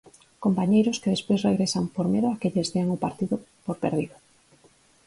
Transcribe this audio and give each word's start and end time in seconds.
Compañeiros 0.45 0.99
que 1.01 1.13
despois 1.15 1.45
regresan 1.49 1.85
por 1.95 2.05
medo 2.13 2.27
a 2.29 2.39
que 2.39 2.51
lles 2.53 2.71
dean 2.73 2.89
o 2.95 3.01
partido 3.05 3.35
por 3.65 3.75
perdido. 3.83 4.15